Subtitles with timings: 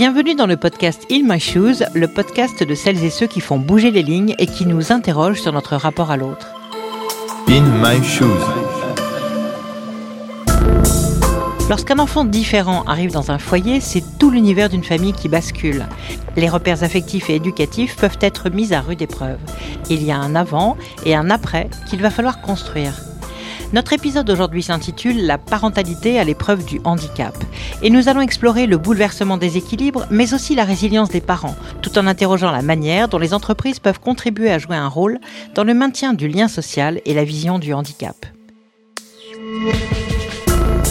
[0.00, 3.58] Bienvenue dans le podcast In My Shoes, le podcast de celles et ceux qui font
[3.58, 6.48] bouger les lignes et qui nous interrogent sur notre rapport à l'autre.
[7.48, 8.24] In My Shoes.
[11.68, 15.84] Lorsqu'un enfant différent arrive dans un foyer, c'est tout l'univers d'une famille qui bascule.
[16.34, 19.36] Les repères affectifs et éducatifs peuvent être mis à rude épreuve.
[19.90, 22.94] Il y a un avant et un après qu'il va falloir construire.
[23.72, 27.34] Notre épisode aujourd'hui s'intitule La parentalité à l'épreuve du handicap.
[27.82, 31.96] Et nous allons explorer le bouleversement des équilibres, mais aussi la résilience des parents, tout
[31.96, 35.20] en interrogeant la manière dont les entreprises peuvent contribuer à jouer un rôle
[35.54, 38.16] dans le maintien du lien social et la vision du handicap.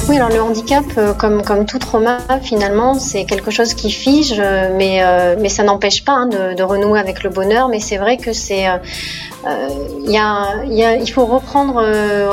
[0.09, 4.75] Oui, alors le handicap, euh, comme, tout trauma, finalement, c'est quelque chose qui fige, euh,
[4.75, 7.69] mais, euh, mais ça n'empêche pas hein, de, renouer avec le bonheur.
[7.69, 11.83] Mais c'est vrai que c'est, y a, y a, il faut reprendre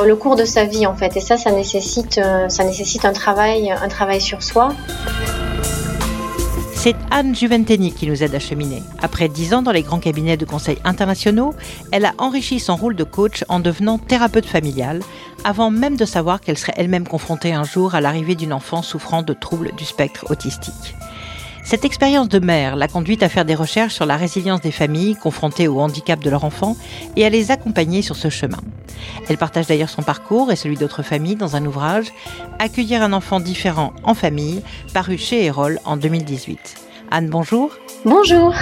[0.07, 3.71] le cours de sa vie en fait, et ça, ça nécessite, ça nécessite un travail,
[3.71, 4.71] un travail sur soi.
[6.87, 8.81] C'est Anne Juventeni qui nous aide à cheminer.
[9.03, 11.53] Après dix ans dans les grands cabinets de conseil internationaux,
[11.91, 15.01] elle a enrichi son rôle de coach en devenant thérapeute familiale,
[15.43, 19.23] avant même de savoir qu'elle serait elle-même confrontée un jour à l'arrivée d'une enfant souffrant
[19.23, 20.95] de troubles du spectre autistique.
[21.67, 25.17] Cette expérience de mère l'a conduite à faire des recherches sur la résilience des familles
[25.17, 26.77] confrontées au handicap de leur enfant
[27.17, 28.61] et à les accompagner sur ce chemin.
[29.29, 32.13] Elle partage d'ailleurs son parcours et celui d'autres familles dans un ouvrage
[32.61, 34.63] Accueillir un enfant différent en famille,
[34.95, 36.77] paru chez Erol en 2018.
[37.11, 37.73] Anne, bonjour.
[38.05, 38.55] Bonjour.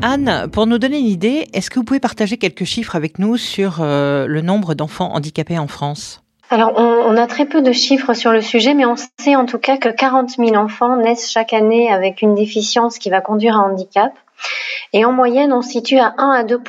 [0.00, 3.36] Anne, pour nous donner une idée, est-ce que vous pouvez partager quelques chiffres avec nous
[3.36, 6.23] sur euh, le nombre d'enfants handicapés en France?
[6.54, 9.58] Alors, on, a très peu de chiffres sur le sujet, mais on sait en tout
[9.58, 13.64] cas que 40 000 enfants naissent chaque année avec une déficience qui va conduire à
[13.64, 14.12] un handicap.
[14.92, 16.60] Et en moyenne, on situe à 1 à 2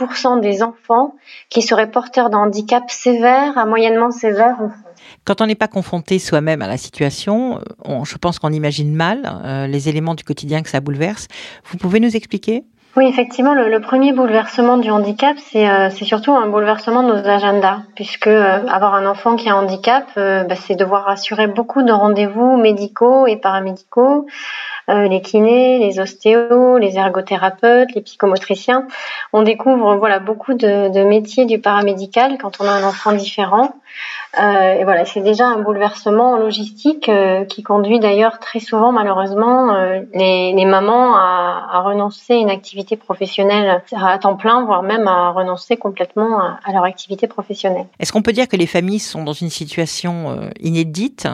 [0.42, 1.14] des enfants
[1.52, 4.58] qui seraient porteurs d'un handicap sévère à moyennement sévère.
[5.24, 7.62] Quand on n'est pas confronté soi-même à la situation,
[8.04, 11.28] je pense qu'on imagine mal euh, les éléments du quotidien que ça bouleverse.
[11.66, 12.64] Vous pouvez nous expliquer?
[12.96, 17.80] Oui, effectivement, le, premier bouleversement du handicap, euh, c'est surtout un bouleversement de nos agendas,
[17.96, 21.92] puisque euh, avoir un enfant qui a un handicap, bah, c'est devoir assurer beaucoup de
[21.92, 24.28] rendez-vous médicaux et paramédicaux,
[24.90, 28.88] euh, les kinés, les ostéos, les ergothérapeutes, les psychomotriciens.
[29.34, 33.74] On découvre voilà beaucoup de, de métiers du paramédical quand on a un enfant différent.
[34.40, 39.74] Euh, et voilà, c'est déjà un bouleversement logistique euh, qui conduit d'ailleurs très souvent, malheureusement,
[39.74, 44.84] euh, les, les, mamans à, à, renoncer à une activité professionnelle à temps plein, voire
[44.84, 47.86] même à renoncer complètement à, à leur activité professionnelle.
[48.00, 51.28] Est-ce qu'on peut dire que les familles sont dans une situation inédite,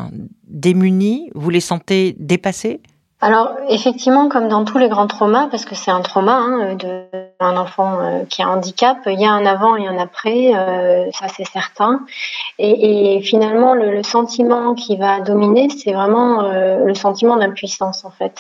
[0.48, 1.32] démunies?
[1.34, 2.82] Vous les sentez dépassées?
[3.22, 7.04] Alors effectivement, comme dans tous les grands traumas, parce que c'est un trauma hein, de
[7.44, 10.54] un enfant euh, qui a un handicap, il y a un avant et un après,
[10.56, 12.02] euh, ça c'est certain.
[12.60, 18.38] Et, finalement, le, sentiment qui va dominer, c'est vraiment euh, le sentiment d'impuissance en fait.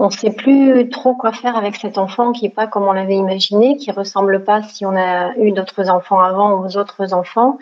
[0.00, 2.92] On ne sait plus trop quoi faire avec cet enfant qui n'est pas comme on
[2.92, 7.58] l'avait imaginé, qui ressemble pas si on a eu d'autres enfants avant aux autres enfants.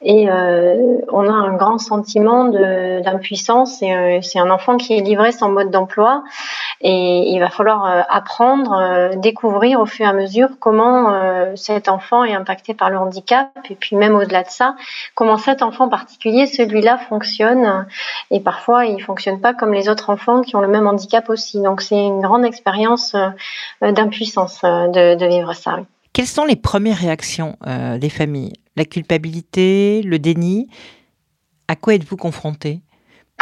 [0.00, 3.78] Et on a un grand sentiment d'impuissance.
[3.78, 6.22] C'est un enfant qui est livré sans mode d'emploi.
[6.84, 11.54] Et il va falloir euh, apprendre, euh, découvrir au fur et à mesure comment euh,
[11.54, 13.50] cet enfant est impacté par le handicap.
[13.70, 14.74] Et puis même au-delà de ça,
[15.14, 17.86] comment cet enfant particulier, celui-là, fonctionne.
[18.32, 21.62] Et parfois, il fonctionne pas comme les autres enfants qui ont le même handicap aussi.
[21.62, 23.14] Donc c'est une grande expérience
[23.80, 25.78] d'impuissance de, de, vivre ça.
[26.12, 27.56] Quelles sont les premières réactions
[27.98, 28.54] des familles?
[28.76, 30.68] La culpabilité, le déni?
[31.68, 32.80] À quoi êtes-vous confronté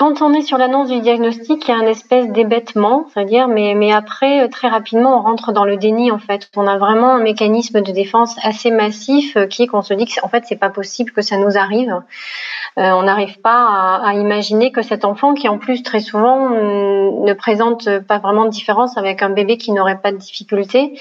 [0.01, 3.93] quand on est sur l'annonce du diagnostic, il y a un espèce d'hébétement, c'est-à-dire, mais,
[3.93, 6.49] après, très rapidement, on rentre dans le déni, en fait.
[6.57, 10.07] On a vraiment un mécanisme de défense assez massif euh, qui est qu'on se dit
[10.07, 12.01] que, en fait, c'est pas possible que ça nous arrive.
[12.79, 17.25] Euh, on n'arrive pas à, imaginer que cet enfant, qui en plus très souvent mm,
[17.25, 20.99] ne présente pas vraiment de différence avec un bébé qui n'aurait pas de difficulté,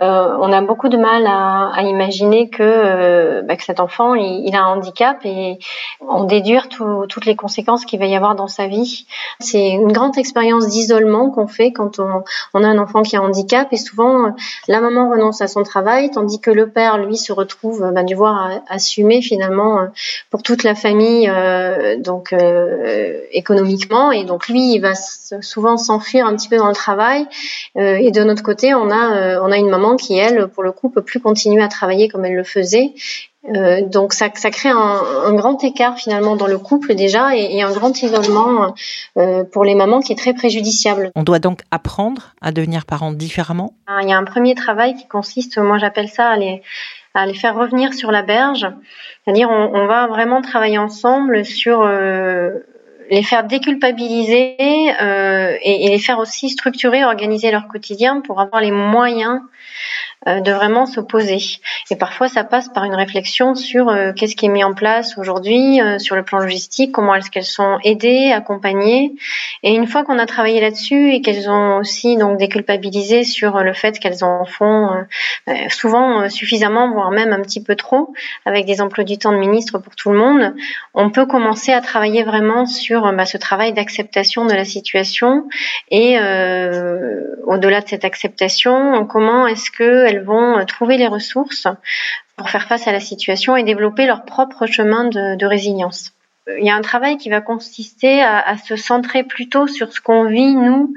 [0.00, 4.54] euh, on a beaucoup de mal à, imaginer que, euh, bah, que cet enfant, il,
[4.54, 5.58] a un handicap et
[6.00, 9.06] on déduire tout, toutes les conséquences qu'il va y avoir dans sa vie.
[9.40, 13.24] C'est une grande expérience d'isolement qu'on fait quand on, a un enfant qui a un
[13.24, 14.34] handicap et souvent
[14.66, 18.50] la maman renonce à son travail tandis que le père lui se retrouve bah, devoir
[18.68, 19.88] assumer finalement
[20.30, 24.10] pour toute la famille euh, donc euh, économiquement.
[24.12, 27.26] Et donc lui il va souvent s'enfuir un petit peu dans le travail.
[27.76, 30.62] Euh, et de notre côté on a euh, on a une maman qui elle pour
[30.62, 32.94] le coup peut plus continuer à travailler comme elle le faisait
[33.54, 37.56] euh, donc ça, ça crée un, un, grand écart finalement dans le couple déjà et,
[37.56, 38.74] et un grand isolement
[39.16, 41.10] euh, pour les mamans qui est très préjudiciable.
[41.14, 43.74] On doit donc apprendre à devenir parents différemment?
[44.02, 46.62] Il y a un premier travail qui consiste, moi j'appelle ça à les,
[47.14, 48.66] à les faire revenir sur la berge,
[49.24, 51.82] c'est-à-dire on, on, va vraiment travailler ensemble sur...
[51.82, 52.50] Euh,
[53.10, 54.56] les faire déculpabiliser
[55.00, 59.40] euh, et, et, les faire aussi structurer, organiser leur quotidien pour avoir les moyens
[60.26, 61.38] de vraiment se poser.
[61.90, 65.16] Et parfois, ça passe par une réflexion sur euh, qu'est-ce qui est mis en place
[65.16, 69.14] aujourd'hui euh, sur le plan logistique, comment est-ce qu'elles sont aidées, accompagnées.
[69.62, 73.72] Et une fois qu'on a travaillé là-dessus et qu'elles ont aussi donc déculpabilisé sur le
[73.72, 74.90] fait qu'elles en font
[75.68, 78.12] souvent suffisamment, voire même un petit peu trop,
[78.44, 80.54] avec des emplois du temps de ministre pour tout le monde,
[80.94, 85.48] on peut commencer à travailler vraiment sur bah, ce travail d'acceptation de la situation
[85.90, 91.66] et au-delà de cette acceptation, comment est-ce que elles vont euh, trouver les ressources
[92.36, 96.12] pour faire face à la situation et développer leur propre chemin de, résilience.
[96.56, 100.24] Il y a un travail qui va consister à, se centrer plutôt sur ce qu'on
[100.24, 100.94] vit nous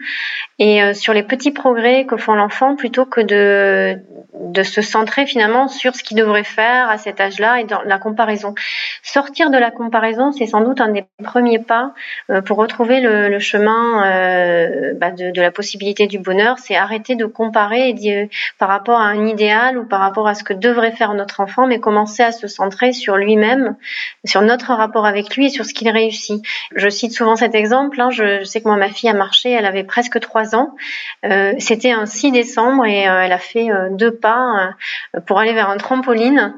[0.59, 5.67] et euh, sur les petits progrès que font l'enfant plutôt que de, se centrer finalement
[5.67, 8.53] sur ce qu'il devrait faire à cet âge-là et dans la comparaison.
[9.01, 11.93] Sortir de la comparaison, c'est sans doute un des premiers pas
[12.29, 16.59] euh, pour retrouver le, chemin euh, bah, de, la possibilité du bonheur.
[16.59, 17.95] C'est arrêter de comparer
[18.59, 21.65] par rapport à un idéal ou par rapport à ce que devrait faire notre enfant,
[21.67, 23.75] mais commencer à se centrer sur lui-même,
[24.25, 26.43] sur notre rapport avec lui sur ce qu'il réussit.
[26.75, 27.99] Je cite souvent cet exemple.
[27.99, 30.75] Hein, je, sais que moi, ma fille a marché, elle avait presque trois ans.
[31.25, 34.73] Euh, C'était un 6 décembre et euh, elle a fait deux pas
[35.25, 36.53] pour aller vers un trampoline.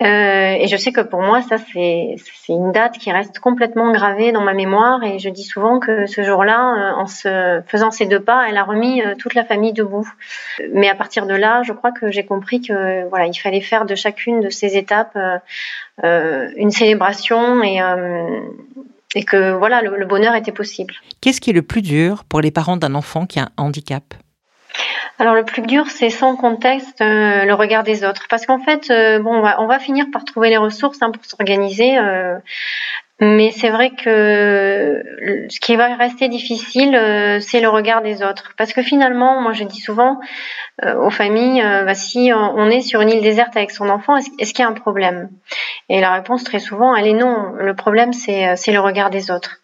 [0.00, 2.16] et je sais que pour moi, ça c'est
[2.48, 6.22] une date qui reste complètement gravée dans ma mémoire et je dis souvent que ce
[6.22, 10.08] jour-là, euh, en faisant ces deux pas, elle a remis euh, toute la famille debout.
[10.72, 13.84] Mais à partir de là, je crois que j'ai compris que voilà, il fallait faire
[13.84, 15.38] de chacune de ces étapes euh,
[16.02, 17.80] une célébration et
[19.14, 20.94] et que voilà, le bonheur était possible.
[21.20, 24.14] Qu'est-ce qui est le plus dur pour les parents d'un enfant qui a un handicap?
[25.18, 28.88] Alors le plus dur, c'est sans contexte euh, le regard des autres, parce qu'en fait,
[28.90, 31.98] euh, bon, on va, finir par trouver les ressources hein, pour s'organiser.
[31.98, 32.38] Euh,
[33.20, 35.02] mais c'est vrai que
[35.48, 36.92] ce qui va rester difficile,
[37.40, 38.52] c'est le regard des autres.
[38.56, 40.20] Parce que finalement, moi je dis souvent
[40.82, 44.62] aux familles, bah, si on est sur une île déserte avec son enfant, est-ce qu'il
[44.62, 45.30] y a un problème?
[45.88, 47.54] Et la réponse très souvent, elle est non.
[47.58, 49.56] Le problème, c'est le regard des autres.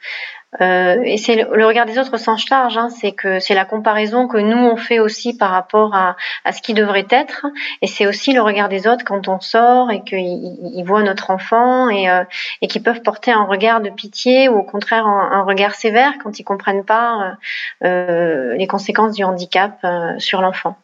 [0.60, 4.28] Euh, et c'est le, regard des autres sans charge, hein, c'est que c'est la comparaison
[4.28, 7.46] que nous on fait aussi par rapport à, à ce qui devrait être,
[7.82, 11.88] et c'est aussi le regard des autres quand on sort et qu'ils voient notre enfant
[11.88, 12.24] et, euh,
[12.62, 16.38] et qu'ils peuvent porter un regard de pitié ou au contraire un, regard sévère quand
[16.38, 17.36] ils comprennent pas
[17.84, 20.76] euh les conséquences du handicap euh, sur l'enfant.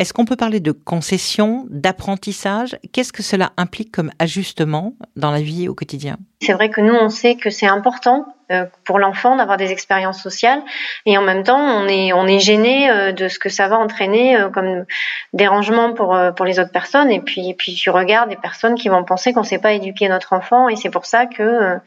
[0.00, 2.78] Est-ce qu'on peut parler de concession, d'apprentissage?
[2.90, 6.16] Qu'est-ce que cela implique comme ajustement dans la vie au quotidien?
[6.40, 10.22] C'est vrai que nous, on sait que c'est important euh, pour l'enfant d'avoir des expériences
[10.22, 10.62] sociales.
[11.04, 14.48] Et en même temps on est gêné euh, de ce que ça va entraîner euh,
[14.48, 14.86] comme
[15.34, 17.10] dérangement pour pour les autres personnes.
[17.10, 20.32] Et puis puis tu regardes des personnes qui vont penser qu'on sait pas éduquer notre
[20.32, 20.70] enfant.
[20.70, 21.78] Et c'est pour ça que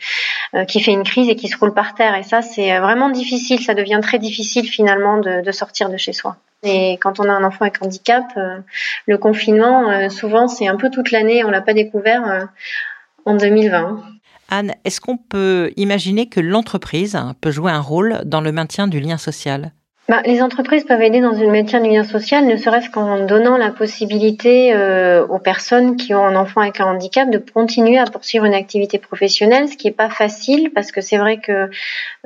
[0.68, 2.13] qui fait une crise et qui se roule par terre.
[2.13, 3.59] Et ça c'est vraiment difficile.
[3.59, 7.44] Ça devient très difficile finalement de sortir de chez soi et quand on a un
[7.44, 8.25] enfant avec handicap
[9.06, 12.48] le confinement souvent c'est un peu toute l'année on l'a pas découvert
[13.25, 14.04] en 2020
[14.50, 19.00] Anne, est-ce qu'on peut imaginer que l'entreprise peut jouer un rôle dans le maintien du
[19.00, 19.71] lien social?
[20.10, 23.56] Bah, les entreprises peuvent aider dans le maintien du lien social, ne serait-ce qu'en donnant
[23.56, 28.04] la possibilité euh, aux personnes qui ont un enfant avec un handicap de continuer à
[28.04, 31.69] poursuivre une activité professionnelle, ce qui n'est pas facile parce que c'est vrai que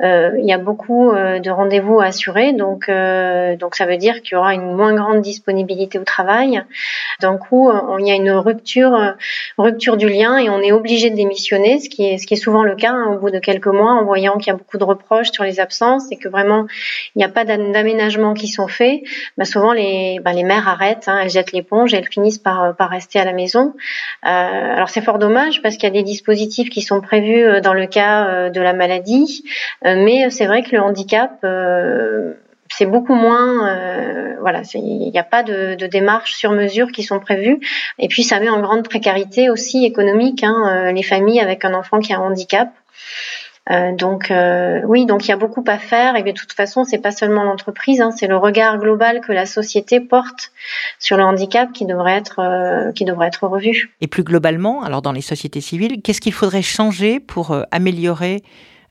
[0.01, 4.23] euh, il y a beaucoup euh, de rendez-vous à assurer, donc donc ça veut dire
[4.23, 6.63] qu'il y aura une moins grande disponibilité au travail.
[7.21, 9.15] D'un coup, il y a une rupture
[9.57, 12.37] rupture du lien et on est obligé de démissionner, ce qui est ce qui est
[12.37, 14.77] souvent le cas hein, au bout de quelques mois, en voyant qu'il y a beaucoup
[14.77, 16.65] de reproches sur les absences et que vraiment
[17.15, 19.01] il n'y a pas d'aménagements qui sont faits,
[19.37, 22.75] bah souvent les, bah les mères arrêtent, hein, elles jettent l'éponge et elles finissent par,
[22.75, 23.73] par rester à la maison.
[24.25, 27.61] Euh, alors c'est fort dommage parce qu'il y a des dispositifs qui sont prévus euh,
[27.61, 29.43] dans le cas euh, de la maladie,
[29.85, 31.45] euh, mais c'est vrai que le handicap
[32.69, 37.01] c'est beaucoup moins, euh, voilà, il n'y a pas de, de démarches sur mesure qui
[37.01, 37.59] sont prévues.
[37.97, 41.99] Et puis ça met en grande précarité aussi économique hein, les familles avec un enfant
[41.99, 42.69] qui a un handicap.
[43.69, 46.83] Euh, donc euh, oui, donc il y a beaucoup à faire et de toute façon,
[46.85, 50.51] c'est pas seulement l'entreprise, hein, c'est le regard global que la société porte
[50.99, 53.93] sur le handicap qui devrait être euh, qui devrait être revu.
[54.01, 58.41] Et plus globalement, alors dans les sociétés civiles, qu'est-ce qu'il faudrait changer pour améliorer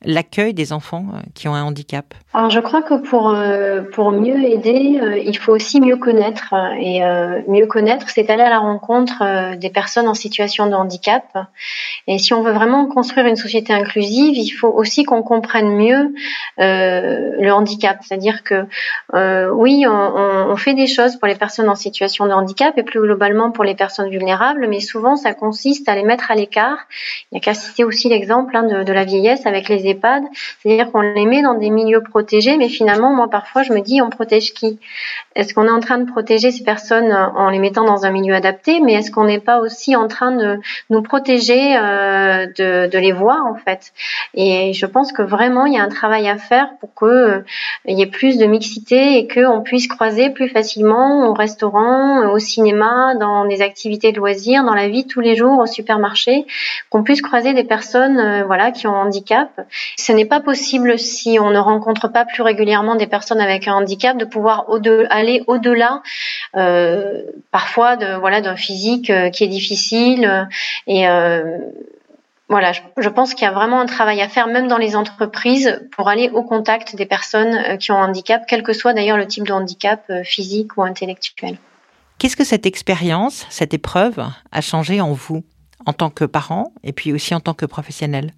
[0.07, 4.13] l'accueil des enfants euh, qui ont un handicap Alors je crois que pour, euh, pour
[4.13, 6.55] mieux aider, euh, il faut aussi mieux connaître.
[6.81, 7.01] Et
[7.49, 11.25] mieux connaître, c'est aller à la rencontre des personnes en situation de handicap.
[12.07, 16.15] Et si on veut vraiment construire une société inclusive, il faut aussi qu'on comprenne mieux
[16.59, 17.99] le handicap.
[18.03, 18.67] C'est-à-dire que
[19.51, 23.51] oui, on, fait des choses pour les personnes en situation de handicap et plus globalement
[23.51, 26.79] pour les personnes vulnérables, mais souvent ça consiste à les mettre à l'écart.
[27.33, 29.89] Il y a qu'à citer aussi l'exemple hein, de, de la vieillesse avec les
[30.63, 34.01] C'est-à-dire qu'on les met dans des milieux protégés, mais finalement, moi parfois, je me dis,
[34.03, 34.79] on protège qui?
[35.35, 38.35] Est-ce qu'on est en train de protéger ces personnes en les mettant dans un milieu
[38.35, 40.59] adapté, mais est-ce qu'on n'est pas aussi en train de
[40.91, 43.93] nous protéger euh, de, les voir en fait?
[44.35, 47.41] Et je pense que vraiment, il y a un travail à faire pour que euh,
[47.87, 53.15] y ait plus de mixité et qu'on puisse croiser plus facilement au restaurant, au cinéma,
[53.15, 56.47] dans des activités de loisirs, dans la vie tous les jours, au supermarché,
[56.91, 59.49] qu'on puisse croiser des personnes euh, voilà qui ont un handicap.
[59.97, 63.75] Ce n'est pas possible si on ne rencontre pas plus régulièrement des personnes avec un
[63.75, 64.67] handicap de pouvoir
[65.11, 66.03] aller au-delà
[66.57, 70.49] euh, parfois de voilà d'un physique euh, qui est difficile
[70.87, 71.07] et
[72.49, 75.81] voilà, je, pense qu'il y a vraiment un travail à faire, même dans les entreprises,
[75.91, 79.27] pour aller au contact des personnes qui ont un handicap, quel que soit d'ailleurs le
[79.27, 81.59] type de handicap physique ou intellectuel.
[82.19, 85.45] Qu'est-ce que cette expérience, cette épreuve a changé en vous,
[85.87, 88.33] en tant que parent et puis aussi en tant que professionnel?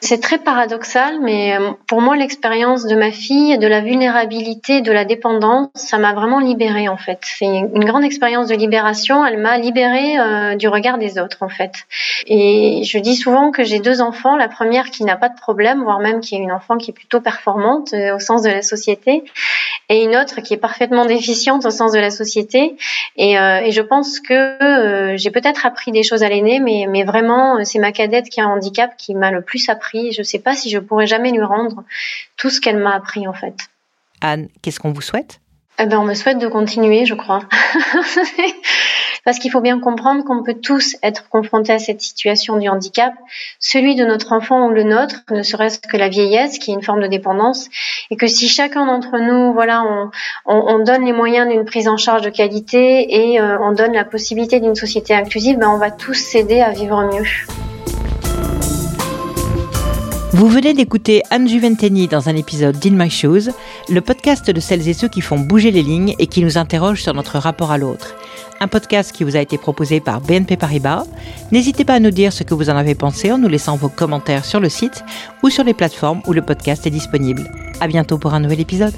[0.00, 4.92] C'est très paradoxal, mais euh, pour moi, l'expérience de ma fille, de la vulnérabilité, de
[4.92, 7.18] la dépendance, ça m'a vraiment libérée en fait.
[7.22, 9.24] C'est une grande expérience de libération.
[9.24, 11.86] Elle m'a libérée euh, du regard des autres en fait.
[12.26, 14.36] Et je dis souvent que j'ai deux enfants.
[14.36, 16.94] La première qui n'a pas de problème, voire même qui est une enfant qui est
[16.94, 19.24] plutôt performante euh, au sens de la société,
[19.90, 22.76] et une autre qui est parfaitement déficiente au sens de la société.
[23.16, 27.62] Et, et je pense que j'ai peut-être appris des choses à l'aîné, mais, mais vraiment,
[27.64, 30.38] c'est ma cadette qui a un handicap qui m'a le plus appris je ne sais
[30.38, 31.84] pas si je pourrais jamais lui rendre
[32.36, 33.54] tout ce qu'elle m'a appris en fait.
[34.20, 35.40] Anne, qu'est-ce qu'on vous souhaite?
[35.78, 37.40] Eh ben, on me souhaite de continuer, je crois.
[39.24, 43.12] Parce qu'il faut bien comprendre qu'on peut tous être confrontés à cette situation du handicap,
[43.58, 46.82] celui de notre enfant ou le nôtre, ne serait-ce que la vieillesse, qui est une
[46.82, 47.68] forme de dépendance,
[48.10, 50.10] et que si chacun d'entre nous, voilà, on,
[50.46, 54.04] on, donne les moyens d'une prise en charge de qualité et euh, on donne la
[54.04, 57.26] possibilité d'une société inclusive, ben on va tous s'aider à vivre mieux.
[60.32, 63.50] Vous venez d'écouter Anne Juventeni dans un épisode d'In My Shoes,
[63.88, 67.02] le podcast de celles et ceux qui font bouger les lignes et qui nous interrogent
[67.02, 68.14] sur notre rapport à l'autre.
[68.60, 71.04] Un podcast qui vous a été proposé par BNP Paribas.
[71.50, 73.88] N'hésitez pas à nous dire ce que vous en avez pensé en nous laissant vos
[73.88, 75.04] commentaires sur le site
[75.42, 77.50] ou sur les plateformes où le podcast est disponible.
[77.80, 78.94] À bientôt pour un nouvel épisode.